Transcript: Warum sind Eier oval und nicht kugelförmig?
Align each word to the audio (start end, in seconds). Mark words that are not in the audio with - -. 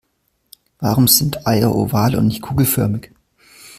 Warum 0.79 1.07
sind 1.07 1.45
Eier 1.45 1.75
oval 1.75 2.15
und 2.15 2.25
nicht 2.25 2.41
kugelförmig? 2.41 3.11